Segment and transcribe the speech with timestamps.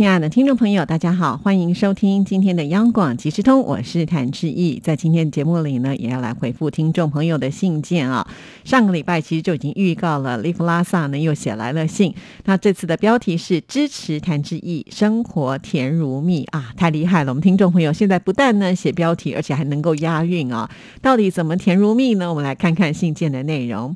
[0.00, 4.80] 亲爱的听众朋友，大家好，欢迎收听今天的央广即时通，我是谭志毅。
[4.80, 8.26] 在今天的节目里呢，也要来回复听众朋友的信件啊。
[8.64, 12.14] 上个礼拜其实就已经预告了，利弗拉萨呢又写来了信。
[12.46, 17.32] 那这次的标题是支持谭志毅，生活甜如蜜啊，太厉害了！
[17.32, 20.70] 我们听众朋友现在不但呢写标题，而且还能够押韵啊。
[21.02, 22.30] 到底怎么甜如蜜呢？
[22.30, 23.94] 我们来看看信件的内容。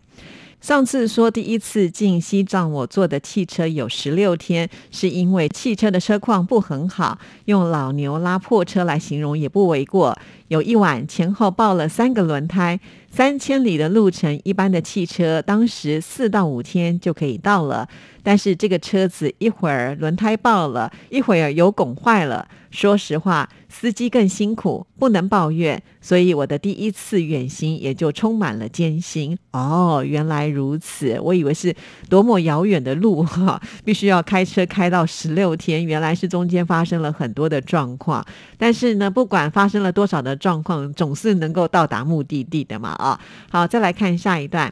[0.65, 10.17] 上次说第一次进西藏，我坐的汽车有十六天，是因为汽车的车况不很好，用老牛拉破车来形容也不为过。
[10.55, 12.79] 有一晚前后爆了三个轮胎，
[13.11, 17.89] 三千里的路程，一般的汽车当时四到五天就可以到了，
[18.23, 22.47] 但是这个车子一会儿轮胎爆了，一会儿油拱坏了。
[22.71, 29.39] 说实话，司机更辛苦，不能抱怨，所以我的第一次远行也就充满了艰辛。
[29.53, 31.73] 哦，原来如此，我以为是
[32.09, 38.25] 多么遥远的路哈，必须要开车开到十六天，原来是中间发生了很多的状况。
[38.59, 43.19] 但是呢，不管发生了多少的状况，总是能够到达目的地的嘛啊。
[43.49, 44.71] 好，再来看下一段。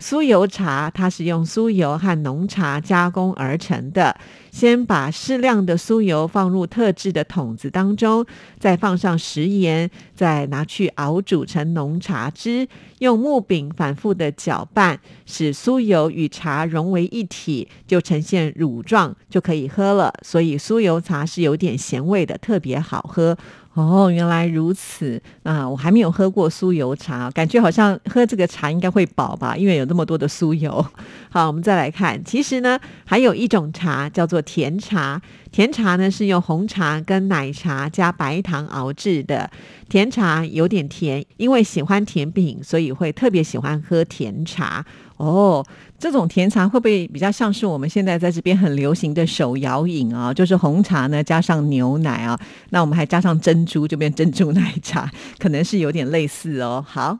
[0.00, 4.16] 酥油茶，它是用酥油和浓茶加工而成的。
[4.50, 8.26] 先把适量的酥油放入特制的桶子当中，
[8.58, 12.66] 再放上食盐，再拿去熬煮成浓茶汁。
[12.98, 20.12] 用木柄反复的搅拌，使酥油与茶融为一体，就呈现乳状，就可以喝了。
[20.22, 23.38] 所以酥油茶是有点咸味的，特别好喝。
[23.74, 25.66] 哦，原来如此啊！
[25.66, 30.84] 我还没有喝过酥油茶，感觉好像喝这个茶应该会饱吧，因为有那么多的酥油。
[31.30, 35.20] 好，我们再来看，其实呢，还有一种茶叫做甜茶。
[35.50, 39.50] 甜茶呢是用红茶跟奶茶加白糖熬制的。
[39.88, 44.84] 甜茶有点甜，因为喜欢甜品，所以会特别喜欢喝甜茶。
[45.16, 45.64] 哦，
[46.02, 50.34] 这种甜茶会不会比较像是我们现在在这边很流行的手摇饮啊？
[50.34, 52.36] 就是红茶呢加上牛奶啊，
[52.70, 55.08] 那我们还加上珍珠，就变珍珠奶茶，
[55.38, 56.84] 可能是有点类似哦。
[56.84, 57.16] 好。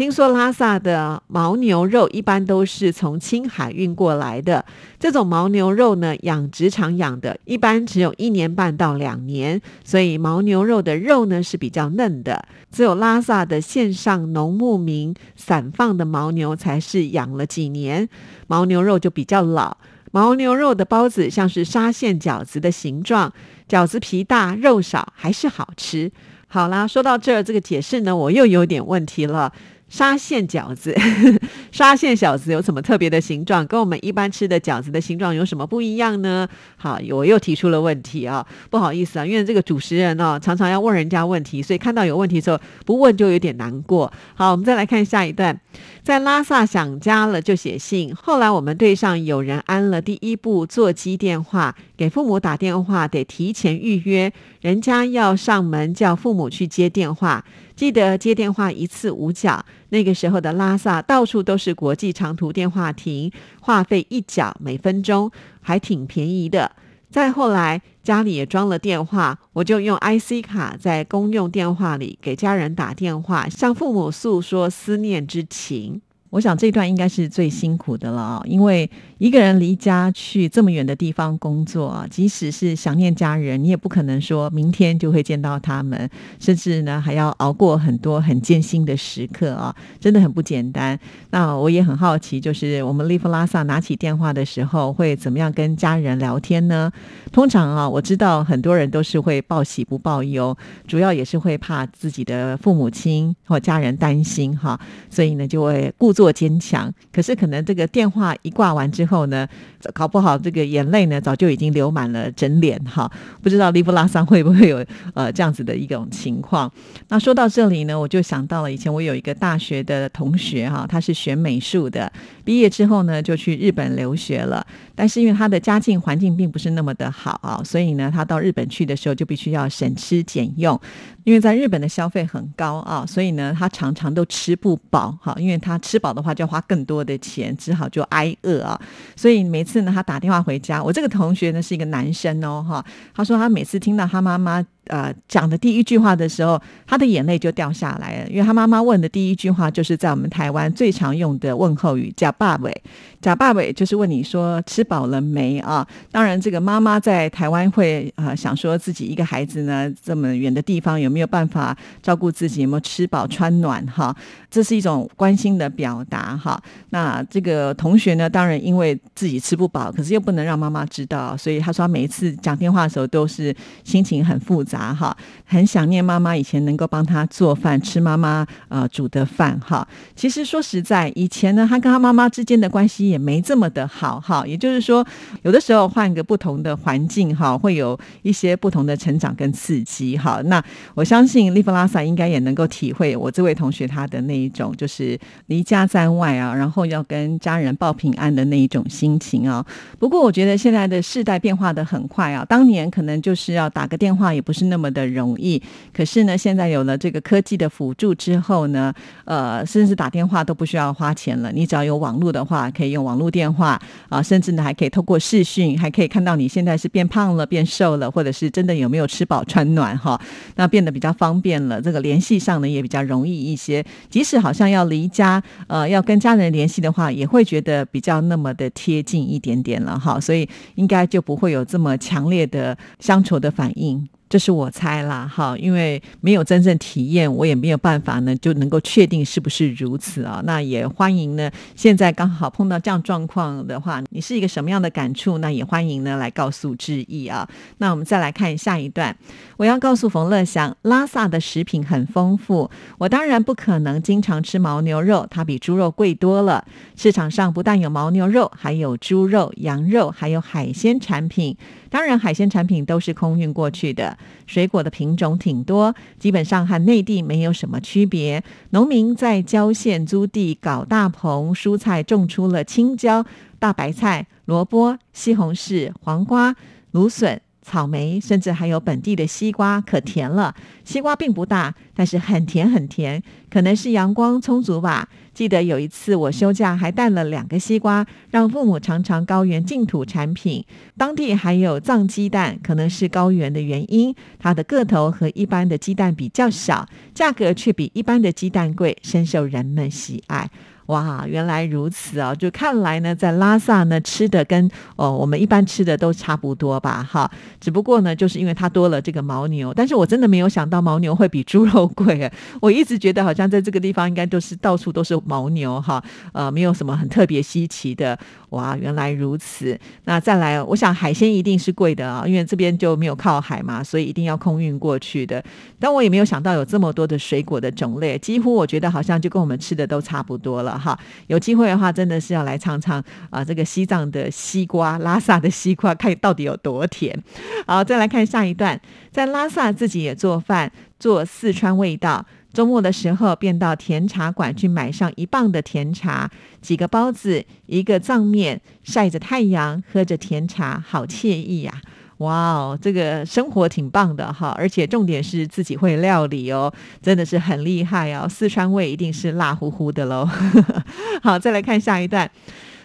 [0.00, 4.64] 听说拉萨的牦牛肉一般都是从青海运过来的。
[4.98, 12.42] 这种牦牛肉呢，养殖场养的，一般只有一年半到两年，所以牦牛肉的肉呢是比较嫩的。
[12.72, 18.08] 只有拉萨的线上农牧民散放的牦牛才是养了几年，
[18.48, 19.76] 牦牛肉就比较老。
[20.12, 23.30] 牦牛肉的包子像是沙县饺子的形状，
[23.68, 26.10] 饺子皮大肉少，还是好吃。
[26.52, 29.52] 好啦，说到这儿，这个解释呢，我又有点问题了。
[29.90, 30.96] 沙县饺子，
[31.72, 33.66] 沙县饺子有什么特别的形状？
[33.66, 36.48] 跟我们一般吃的饺子的形状有什么不一样呢？
[36.76, 44.10] 好，我又提出了问题啊，不好意思啊，因为这个主持人哦，常常要问人家问题，所以看到有问题的时候不问就有点难过。
[44.34, 45.60] 好，我们再来看下一段，
[46.04, 57.44] 在拉萨想家了就写信，后来我们队上有人安了第一部座机电话，给父母打电话得提前预约，人家要上门叫父母去接电话。
[57.80, 65.30] 记得接电话一次五角，那个时候的拉萨到处都是国际长途电话亭，话费一角每分钟，
[65.62, 66.72] 还挺便宜的。
[67.08, 76.02] 再后来家里也装了电话，我就用 IC 卡在公用电话里给家人打电话，向父母诉说思念之情。
[76.30, 86.08] 我想这段应该是最辛苦的了，因为一个人离家去这么远的地方工作，即使是想念家人，你也不可能说明天就会见到他们，
[86.38, 90.96] 甚至呢还要熬过很多很艰辛的时刻啊，真的很不简单。
[91.30, 96.88] 那我也很好奇，就是我们利弗拉萨拿起电话的时候会怎么样跟家人聊天呢？
[97.32, 104.78] 通常啊，我知道很多人都是会报喜不报忧，主要也是会怕自己的父母亲或家人担心哈，
[105.10, 106.14] 所以呢就会故。
[106.20, 109.48] 做坚强，可是可能这个电话一挂完之后呢，
[109.94, 113.10] 搞不好这个眼泪呢早就已经流满了整脸哈。
[113.42, 114.84] 不知道利布拉桑会不会有
[115.14, 116.70] 呃这样子的一种情况？
[117.08, 122.12] 那说到这里呢，我就想到了以前我有一个大学的同学哈，他是学美术的，
[122.44, 124.66] 毕业之后呢就去日本留学了。
[124.94, 130.78] 但是因为他的家境环境并不是那么的好啊，所以呢他到日本去的时候就必须要省吃俭用。
[131.24, 136.10] 因为在日本的消费很高啊，所以呢他常常都吃不饱哈，因为他吃饱。
[136.10, 138.76] 的话就要花更多的钱，只好就挨饿啊。
[139.14, 142.84] 所以每呢，他打电话回家，我这个同学呢是一个男生哦，哈，
[143.14, 144.64] 他说他每次听到他妈妈。
[144.90, 152.82] 呃讲的第一句话的时候，他的眼泪就掉下来了，因为他妈妈问的第一句话就是在我们台湾最常用的问候语，叫“爸伟”。
[153.20, 155.86] 假爸伟就是问你说吃饱了没啊？
[156.10, 164.16] 当然，这个妈妈在台湾会啊想说自己一个孩子呢这么远的地方有没有办法照顾自己，有没有吃饱穿暖哈？
[164.50, 166.58] 这是一种关心的表达哈。
[166.88, 173.54] 那这个同学呢，当然因为自己吃不饱，可是又不能让妈妈知道，所以他说每一次讲电话的时候都是
[173.84, 179.86] 心情很复杂哈，很想念妈妈以前能够帮他做饭，吃妈妈呃煮的饭哈。
[180.14, 183.10] 其实说实在，以前呢，他跟他妈妈之间的关系。
[183.10, 185.04] 也没这么的好哈，也就是说，
[185.42, 190.40] 有的时候换个不同的环境哈，会有一些不同的成长跟刺激哈。
[190.44, 190.62] 那
[190.94, 199.64] 我相信利弗拉萨应该也能够体会我这位同学他的那一种，就是离家在外啊，然后要跟家人报平安的那一种心情啊。
[199.98, 205.60] 不过我觉得现在的世代变化的很快啊，当年可能就是要打个电话也不是是那么的容易，
[205.92, 213.00] 可是呢，现在有了这个科技的辅助之后呢，呃，甚至打电话都不需要花钱了，你只要有网络的话，可以用。
[213.00, 213.80] 网络电话
[214.10, 220.20] 啊，甚至呢还可以透过视讯，还可以看到你现在是变胖了、变瘦了，或者是真的有没有吃饱穿暖哈，
[220.56, 221.80] 那变得比较方便了。
[221.80, 234.06] 这个联系上呢也比较容易一些，即使好像要离家，呃，要跟家人联系的话，也会觉得比较那么的贴近一点点了哈，所以应该就不会有这么强烈的乡愁的反应。
[234.30, 240.40] 这是我猜啦，哈，因为没有真正体验，我也没有办法呢，就能够确定是不是如此啊。
[240.44, 245.38] 那也欢迎呢，现在刚好碰到这样状况的话，你是一个什么样的感触？
[245.38, 247.48] 那也欢迎呢来告诉志毅啊。
[247.78, 249.16] 那我们再来看下一段，
[249.56, 256.64] 我要告诉冯乐祥，拉萨的食品很丰富，我当然不可能经常吃牦牛肉，它比猪肉贵多了。
[256.94, 261.56] 市场上不但有牦牛肉，还有猪肉、羊肉，还有海鲜产品。
[261.90, 264.16] 当然，海鲜产品都是空运过去的。
[264.46, 268.42] 水果的品种挺多，基本上和内地没有什么区别。
[268.70, 273.26] 农民在郊县租地搞大棚，蔬菜种出了青椒、
[273.58, 276.56] 大白菜、萝卜、西红柿、黄瓜、
[276.92, 277.42] 芦笋。
[277.62, 280.52] 草莓，甚至还有本地的西瓜，可甜了。
[280.82, 285.06] 西瓜并不大，但是很甜很甜，可能是阳光充足吧。
[285.32, 290.64] 记得有一次我休假，还带了两个西瓜，让父母尝尝高原净土产品。
[290.96, 300.50] 当地还有藏鸡蛋，可能是高原的原因，它的个头和一般的鸡蛋比较小，价格却比一般的鸡蛋贵，深受人们喜爱。
[300.90, 302.34] 哇，原来如此啊！
[302.34, 307.30] 就看来呢，在拉萨呢吃的跟哦我们一般吃的都差不多吧，哈。
[307.60, 312.30] 只不过呢，就是因为它多了这个牦牛，但是我真的没有想到牦牛会比猪肉贵。
[312.60, 316.02] 我一直觉得好像在这个地方应该都是到处都是牦牛哈，
[316.32, 318.18] 呃，没有什么很特别稀奇的。
[318.48, 319.78] 哇，原来如此。
[320.06, 325.40] 那再来，我想海鲜一定是贵的啊，因为这边就没有靠海嘛，所以一定要空运过去的。
[325.78, 330.79] 但我也没有想到有这么多的水果的种类，几乎我觉得好像就跟我们吃的都差不多了。
[330.80, 337.22] 哈，有机会的话，真的是要来尝尝啊，这个西藏的西瓜，拉萨的西瓜，看到底有多甜。
[337.66, 338.80] 好，再来看下一段，
[339.12, 342.24] 在拉萨自己也做饭，做四川味道。
[342.52, 346.28] 周末的时候，便到甜茶馆去买上一磅的甜茶，
[346.60, 351.80] 几个包子，一个藏面，晒着太阳，喝着甜茶，好惬意呀。
[352.20, 356.72] 哇哦，这个生活挺棒的哈，而且重点是自己会料理哦，
[357.02, 358.28] 真的是很厉害哦。
[358.28, 360.28] 四川味一定是辣乎乎的喽。
[361.22, 362.30] 好，再来看下一段。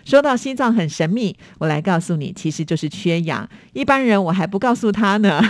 [0.06, 3.50] 说到西藏很神秘，我来告诉你，其实就是缺氧。
[3.74, 5.42] 一般人我还不告诉他呢。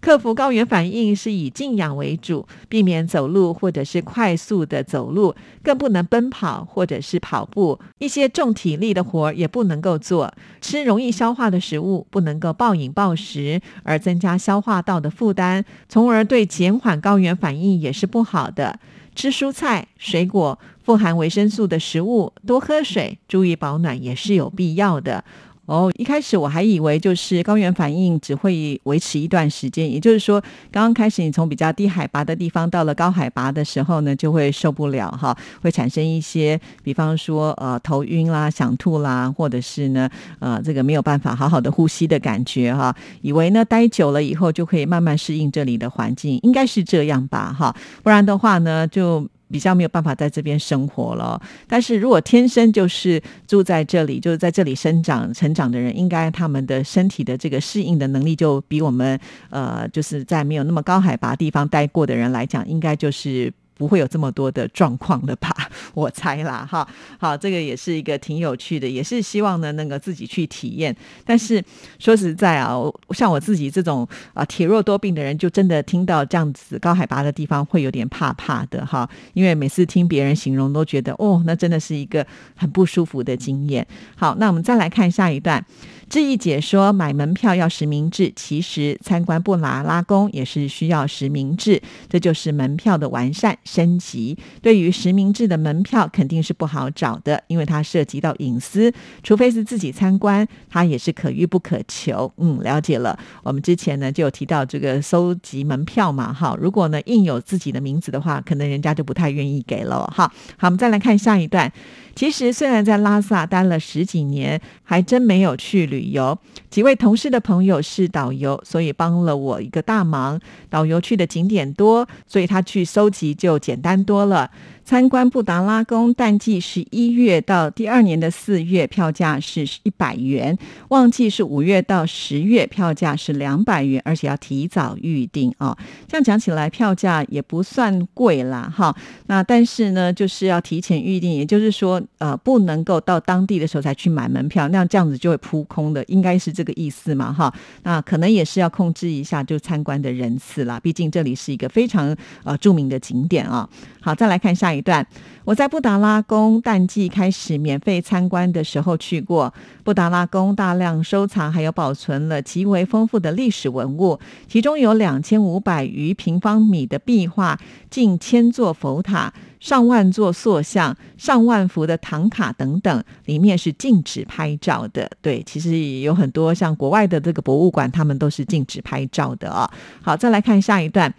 [0.00, 7.78] 克服高原反应是以静养为主，避免走路或者是快速的走路，更不能奔跑或者是跑步。
[7.98, 10.32] 一些重体力的活也不能够做。
[10.60, 18.78] 吃容易消化的食物，不能够暴饮暴食，而增加消化道的负担，从而对减缓高原反应也是不好的。
[19.16, 25.24] 吃蔬菜、水果，富含维生素的食物，多喝水，注意保暖也是有必要的。
[25.68, 30.40] 哦，一开始我还以为就是高原反应只会维持一段时间，也就是说，
[30.72, 40.08] 刚刚开始你从比较低海拔的地方到了高海拔的时候呢，就会受不了哈，会产生一些，比方说呃头晕啦、想吐啦，或者是呢
[40.38, 49.28] 呃这个没有办法好好的呼吸的感觉哈，以为呢待久了以后就可以慢慢适应这里的环境，应该是这样吧哈，不然的话呢就。
[49.50, 59.18] 比较没有办法在这边生活了，但是如果天生就是住在这里，就是在这里生长成长的人，应该他们的身体的这个适应的能力就比我们
[59.50, 63.52] 呃，就是在没有那么高海拔地方待过的人来讲，应该就是。
[63.78, 65.50] 不会有这么多的状况了吧？
[65.94, 66.86] 我猜啦，哈，
[67.18, 70.94] 好，这个也是一个挺有趣的，也是希望呢，能够自己去体验。
[71.24, 71.64] 但是
[71.98, 72.74] 说实在啊，
[73.10, 83.86] 像我自己这种啊体弱多病的人，就真的听到这样子高海拔的地方会有点怕怕的哈，因为每次听别人形容都觉得哦，那真的是一个很不舒服的经验。
[84.16, 85.64] 好，那我们再来看下一段。
[86.08, 94.36] 志毅解说买门票要实名制，其实参观布达拉宫也是需要实名制，这就是门票的完善升级。
[94.62, 98.90] 对于实名制的门票，肯定是不好找的，因为它涉及到隐私，
[99.22, 102.32] 除非是自己参观，它也是可遇不可求。
[102.38, 103.18] 嗯，了解了。
[103.42, 110.06] 我们之前呢就有提到这个收集门票嘛，哈，如果呢印有自己的名字的话，可能人家就不太愿意给了。
[110.06, 111.70] 哈，好，我们再来看下一段。
[112.18, 116.36] 其实虽然在拉萨待了十几年，还真没有去旅游。
[116.68, 120.40] 几位同事的朋友是导游，所以帮了我一个大忙。
[120.68, 124.50] 导游去的景点多，所以他去收集就简单多了。
[124.88, 130.56] 参观布达拉宫，淡季十一月到第二年的四月，票价是一百元；
[130.88, 135.76] 旺季是五月到十月，票价是两百元，而且要提早预定哦。
[136.06, 138.96] 这样讲起来，票价也不算贵啦，哈。
[139.26, 147.52] 那但是呢，就是要提前预定，也就是说，呃，不能够到当地的时候才去买门票，那样这样子就会扑空的，应该是这个意思嘛，哈。
[147.82, 153.68] 那可能也是要控制一下就参观的人次啦，毕竟这里是一个非常呃著名的景点啊。
[154.00, 155.06] 好，再来看下一一段。
[155.44, 159.52] 我在布达拉宫淡季开始免费参观的时候去过。
[159.82, 167.58] 布达拉宫大量收藏还有保存了极为丰富的历史文物，其中有两千五百余平方米的壁画，
[167.90, 175.10] 近千座佛塔，上万座塑像，上万幅的唐卡等等，里面是禁止拍照的。
[175.22, 179.70] 对，其实有很多像国外的这个博物馆，他们都是禁止拍照的啊。
[180.02, 181.12] 好，再来看下一段。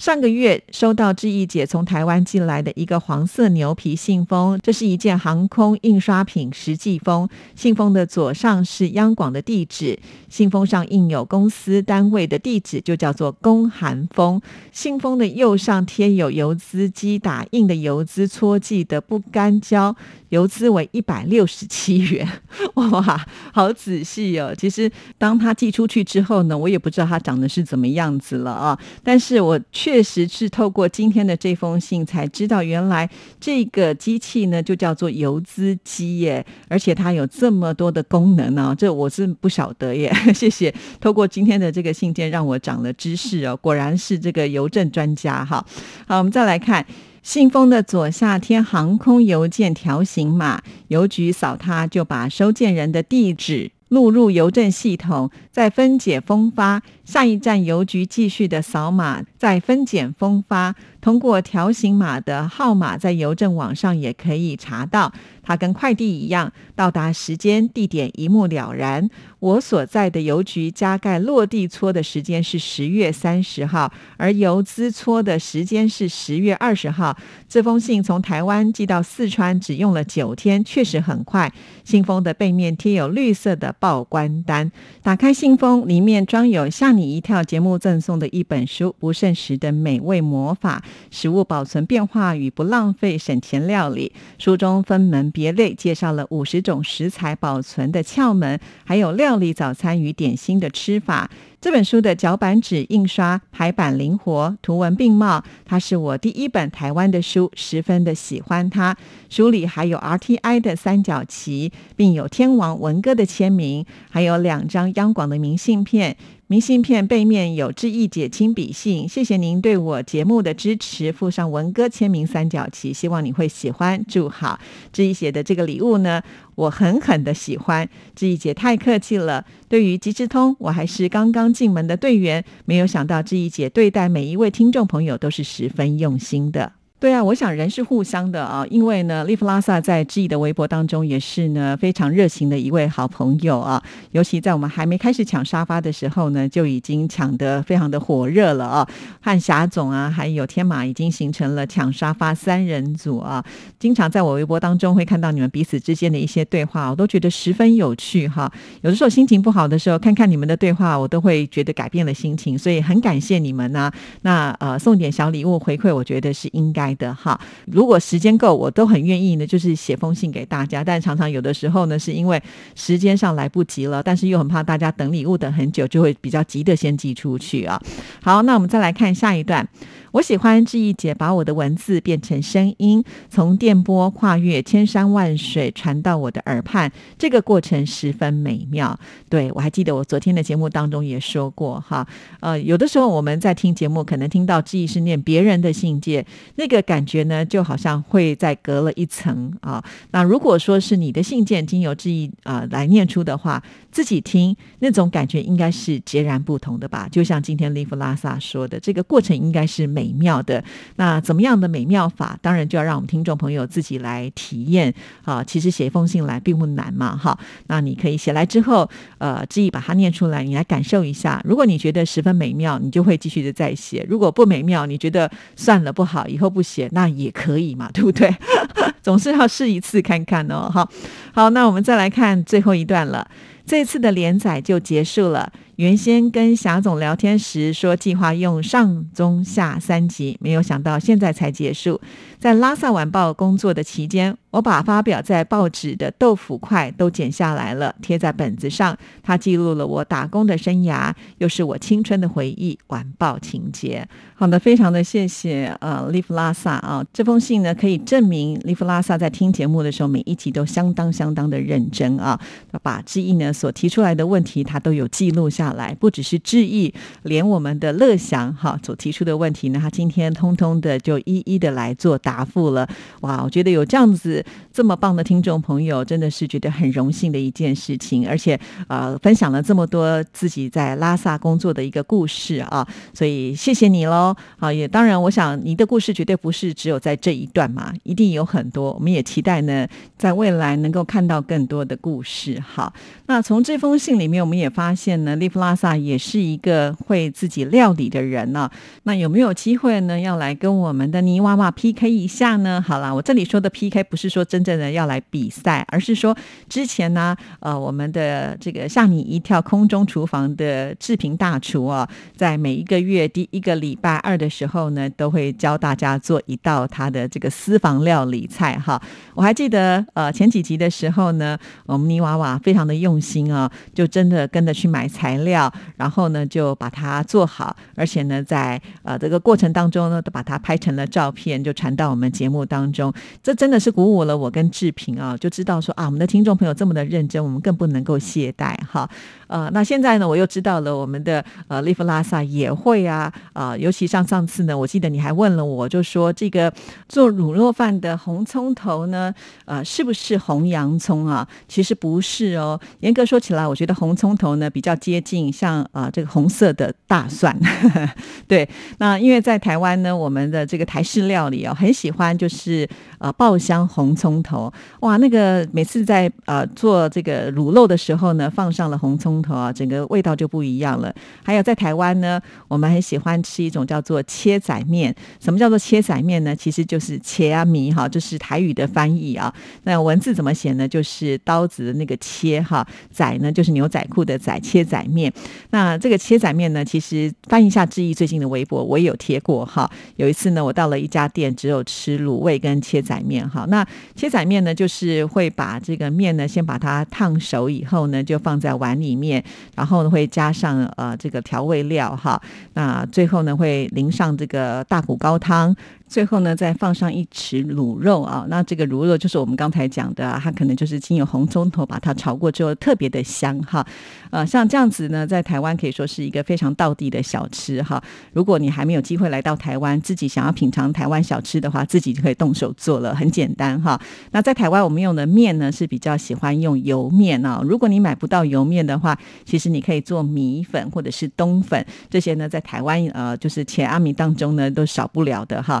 [0.00, 7.28] 上个月收到志毅姐从台湾寄来的一个黄色牛皮信封，这是一件航空印刷品实际封。
[7.54, 9.98] 信封的左上是央广的地址，
[10.30, 14.40] 信封上印有公司单位的地址，就叫做公函封。
[14.72, 19.94] 信封的右上贴有邮资机打印的邮资戳记的不干胶。
[20.30, 22.26] 邮资为一百六十七元，
[22.74, 24.54] 哇，好仔细哦！
[24.56, 24.88] 其实
[25.18, 28.78] 当他寄出去之后呢，我也不知道它长得是怎么样子了啊。
[29.02, 40.08] 但是我确确实是透过今天的这封信才知道，原来这个机器呢就叫做邮资机耶，而且它有这么多的功能呢，这我是不晓得耶。
[40.32, 45.66] 谢谢，透过今天的这个信件让我长了知识哦，果然是这个邮政专家哈。
[46.06, 46.86] 好，我们再来看。
[47.22, 56.80] 信封的左下贴航空邮件条形码，邮局扫它就把收件人的地址录入邮政系统，再分解封发。
[57.04, 60.76] 下一站邮局继续的扫码，再分拣封发。
[61.00, 65.10] 通过条形码的号码，在邮政网上也可以查到。
[65.42, 69.08] 它跟快递一样，到达时间、地点一目了然。
[69.38, 77.16] 我所在的邮局加盖落地搓的时间是十月三十号，而邮资搓的时间是十月二十号。
[77.48, 81.50] 这封信从台湾寄到四川只用了九天，确实很快。
[81.82, 84.70] 信封的背面贴有绿色的报关单，
[85.02, 94.12] 打开信封，里面装有吓你一跳节目赠送的一本书《不剩食的美味魔法》，食物保存变化与不浪费省钱料理。
[94.38, 95.30] 书中分门。
[95.30, 101.30] 别类介绍了五十种食材保存的窍门，还有料理早餐与点心的吃法。
[101.60, 105.44] 这本书的脚板纸印刷排版灵活，图文并茂。
[105.64, 108.96] 它是我第一本台湾的书，十分的喜欢它。
[109.28, 116.16] 书里还有 RTI 的三角旗，并有天王文哥的签名，还有两张央广的明信片。
[116.50, 124.04] 明信片背面有志毅姐亲笔信，谢谢您对我节目的支持，附上文哥签名三角旗，希望你会喜欢。
[124.08, 124.58] 祝好，
[124.92, 126.20] 志毅写的这个礼物呢，
[126.56, 127.88] 我狠狠的喜欢。
[128.16, 136.72] 志毅姐太客气了，对于吉之通，我还是刚刚进门的队员，没有想到志毅姐对待每一位听众朋友都是十分用心的。
[137.00, 148.86] 对啊，我想人是互相的啊，因为呢，利弗拉萨在志毅的微博当中也是呢非常热情的一位好朋友啊，尤其在我们还没开始抢沙发的时候呢，就已经抢得非常的火热了啊。
[149.22, 153.42] 和霞总啊，还有天马已经形成了抢沙发三人组啊，
[153.78, 158.52] 经常在我微博当中会看到你们彼此之间的一些对话，我都觉得十分有趣哈。
[158.82, 163.90] 有的时候心情不好的时候，看看你们的对话，我都会觉得改变了心情，所以很感谢你们呢。
[164.20, 166.89] 那呃，送点小礼物回馈，我觉得是应该。
[166.96, 167.40] 的哈。
[167.66, 170.82] 如果时间够，我都很愿意呢，就是写封信给大家。
[170.82, 172.42] 但常常有的时候呢，是因为
[172.74, 177.80] 时间上来不及了，但是又很怕大家等礼物等很久，就会比较急的先寄出去啊。
[178.22, 179.66] 好，那我们再来看下一段。
[180.12, 188.98] 我喜欢志毅姐把我的文字变成声音，从电波跨越千山万水传到我的耳畔，这个过程十分美妙。
[189.28, 192.04] 对我还记得我昨天的节目当中也说过哈，
[192.40, 196.26] 呃，有的时候我们在听节目，可能听到志毅是念别人的信件，
[196.56, 199.84] 那个感觉呢，就好像会再隔了一层啊。
[200.10, 203.62] 那如果说是你的信件经由志毅啊来念出的话，
[203.92, 207.08] 自己听那种感觉应该是截然不同的吧？
[207.12, 209.99] 就像今天利弗拉萨说的，这个过程应该是美。
[210.00, 210.64] 美妙的
[210.96, 212.38] 那怎么样的美妙法？
[212.40, 215.44] 当然就要让我们听众朋友自己来体验啊！
[215.44, 217.38] 其实写一封信来并不难嘛，哈。
[217.66, 218.88] 那你可以写来之后，
[219.18, 221.38] 呃，志毅把它念出来，你来感受一下。
[221.44, 228.34] 如果你觉得十分美妙，你就会继续的再写；如果不美妙，你觉得算了不好，以后不写，那也可以嘛，对不对？
[229.02, 230.70] 总是要试一次看看哦。
[230.72, 230.88] 好，
[231.34, 233.28] 好，那我们再来看最后一段了。
[233.66, 235.52] 这次的连载就结束了。
[235.80, 241.98] 原先跟霞总聊天时说计划用上中下三集，没有想到现在才结束。
[242.38, 248.94] 在拉萨晚报工作的期间，我把发表在报纸的豆腐块都剪下来了，贴在本子上。
[249.22, 252.78] 它记录了我打工的生涯，又是我青春的回忆。
[252.88, 262.38] 晚报情节，好的，非常的谢谢呃，利弗拉萨啊，这封信呢可以证明利弗拉萨在听节目的时候，每一集都相当相当的认真啊，
[262.82, 265.69] 把志毅呢所提出来的问题，他都有记录下。
[265.74, 272.88] 来，不只是致意，连我们的乐祥哈所提出的问题呢，他今天通通的就一一的来做答复了。
[273.20, 278.28] 哇，我觉得有这样子这么棒的听众朋友，真的是觉得很荣幸的一件事情。
[278.28, 278.58] 而且
[278.88, 282.84] 呃，分享了这么多自己在拉萨工作的一个故事啊，
[283.14, 284.34] 所以谢谢你喽。
[284.58, 288.92] 好，也当然，我想你的故事绝对不是只有在这一段嘛，一定有很多。
[288.92, 289.86] 我们也期待呢，
[290.18, 292.60] 在未来能够看到更多的故事。
[292.60, 292.92] 好，
[293.26, 295.59] 那从这封信里面，我们也发现呢，利弗。
[295.60, 298.68] 拉萨也是一个会自己料理的人呢，
[299.04, 300.18] 那有没有机会呢？
[300.18, 302.84] 要来跟我们的泥娃娃 PK 一下呢？
[302.84, 306.36] 好啦，我这里说的 PK 不是说真正的要来比赛，而是说
[306.68, 319.00] 之前呢，呃，我们的这个吓你一跳空中厨房的志平大厨啊，在每一个月第一个礼拜二的时候呢，都会教大家做一道他的这个私房料理菜哈。
[319.34, 325.72] 我还记得呃前几集的时候呢，我们泥娃娃非常的用心啊，就真的跟着去买材料。
[325.96, 333.12] 然后呢就把它做好，而且呢在呃这个过程当中呢，都把它拍成了照片，就传到我们节目当中。
[333.42, 339.08] 这真的是鼓舞了我跟志平啊，就知道说啊，我们的听众朋友这么的认真，我们更不能够懈怠哈。
[339.48, 346.72] 呃，那现在呢，我又知道了，我们的呃利弗拉萨也会啊啊，尤其像上次呢，我记得你还问了我，就说这个
[347.08, 351.46] 做卤肉饭的红葱头呢，呃，是不是红洋葱啊？
[351.66, 355.29] 其实不是哦，严格说起来，我觉得红葱头呢比较接近。
[355.52, 357.56] 像啊，这个红色的大蒜，
[358.48, 362.88] 对，那因为在台湾呢，我们的这个台式料理哦，很喜欢就是
[363.18, 371.14] 呃爆香红葱头，哇，那个每次在呃做这个卤肉的时候呢，放上了红葱头啊，整个味道就不一样了。
[371.44, 375.14] 还有在台湾呢，我们很喜欢吃一种叫做切仔面。
[375.38, 376.54] 什么叫做切仔面呢？
[376.56, 379.52] 其实就是切啊米哈，就是台语的翻译啊。
[379.84, 380.88] 那文字怎么写呢？
[380.88, 385.19] 就是刀子的那个切哈，仔呢就是牛仔裤的仔，切仔面。
[385.20, 385.32] 面
[385.70, 389.90] 那这个切仔面呢，其实翻一下志毅最近的微博，我也有贴过哈。
[390.16, 393.66] 有一次呢，我到了一家店，只有吃卤味跟切仔面哈。
[393.68, 399.44] 那切仔面呢，就是会把这个面呢，先把它烫熟以后呢，就放在碗里面，
[399.76, 402.40] 然后呢会加上呃这个调味料哈。
[402.74, 405.76] 那最后呢会淋上这个大骨高汤。
[406.10, 413.86] 最后呢，再放上一匙卤肉啊，那这个卤肉就是我们刚才讲的，它可能就是经由红葱头把它炒过之后特别的香哈。
[414.30, 418.02] 呃，像这样子呢，在台湾可以说是一个非常道地的小吃哈。
[418.32, 424.00] 如果你还没有机会来到台湾，自己想要品尝台湾小吃的话，自己就可以动手做了，很简单哈。
[424.32, 427.62] 那在台湾我们用的面呢是比较喜欢用油面啊。
[427.64, 435.80] 如果你买不到油面的话，其实你可以做米粉或者是冬粉，这些呢在台湾呃就是前阿米当中呢都少不了的哈。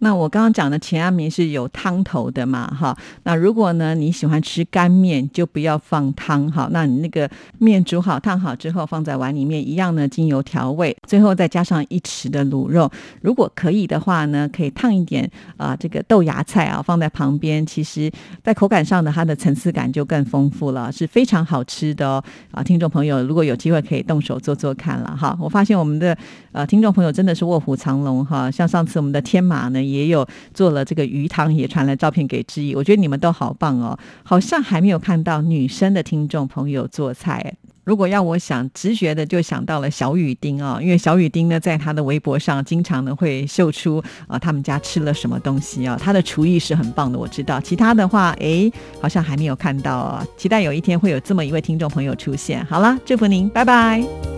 [0.00, 2.96] 那我刚刚讲的前阿米是有汤头的嘛，哈。
[3.24, 6.68] 那如果呢你喜欢吃干面，就不要放汤哈。
[6.70, 12.88] 那你那个面煮好烫好之后，放在碗里面，一样呢精油调味，最后再加上一匙的卤肉。
[13.22, 17.66] 如果可以的话呢，可以烫一点啊这个豆芽菜啊放在旁边。
[17.66, 18.08] 其实，
[18.44, 22.22] 在口感上呢，它的层次感就更丰富了，是非常好吃的哦。
[22.52, 25.36] 啊，听众朋友，如果有机会可以动手做做看了哈。
[25.40, 26.16] 我发现我们的
[26.52, 28.48] 呃听众朋友真的是卧虎藏龙哈。
[28.48, 29.87] 像上次我们的天马呢。
[29.92, 32.74] 也有做了这个鱼汤，也传了照片给志毅。
[32.74, 37.54] 我觉得你们都好棒哦，好像还没有看到女生的听众朋友做菜。
[37.84, 47.58] 如果要我想，直觉的就想到了小雨丁啊，因为小雨丁呢，在他的微博上经常呢会秀出啊他们家吃了什么东西啊，他的厨艺是很棒的，我知道。
[47.58, 48.70] 其他的话，哎，
[49.00, 52.62] 好像还没有看到啊，期待有一天会有这么一位听众朋友出现。
[52.66, 54.37] 好了，祝福您，拜拜。